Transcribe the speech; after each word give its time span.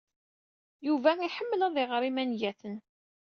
Yuba 0.87 1.11
iḥemmel 1.27 1.61
ad 1.67 1.75
iɣer 1.83 2.01
imangaten. 2.09 2.75